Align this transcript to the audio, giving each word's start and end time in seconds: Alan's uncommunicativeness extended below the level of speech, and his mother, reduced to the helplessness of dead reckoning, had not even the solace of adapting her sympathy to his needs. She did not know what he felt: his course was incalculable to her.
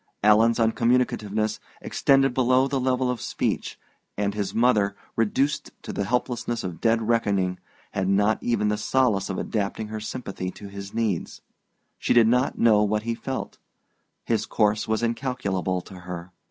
Alan's 0.23 0.57
uncommunicativeness 0.59 1.59
extended 1.79 2.33
below 2.33 2.67
the 2.67 2.79
level 2.79 3.11
of 3.11 3.21
speech, 3.21 3.77
and 4.17 4.33
his 4.33 4.51
mother, 4.51 4.95
reduced 5.15 5.69
to 5.83 5.93
the 5.93 6.05
helplessness 6.05 6.63
of 6.63 6.81
dead 6.81 7.03
reckoning, 7.07 7.59
had 7.91 8.07
not 8.07 8.41
even 8.41 8.69
the 8.69 8.77
solace 8.79 9.29
of 9.29 9.37
adapting 9.37 9.89
her 9.89 9.99
sympathy 9.99 10.49
to 10.49 10.69
his 10.69 10.91
needs. 10.91 11.41
She 11.99 12.13
did 12.15 12.27
not 12.27 12.57
know 12.57 12.81
what 12.81 13.03
he 13.03 13.13
felt: 13.13 13.59
his 14.25 14.47
course 14.47 14.87
was 14.87 15.03
incalculable 15.03 15.81
to 15.81 15.99
her. 15.99 16.31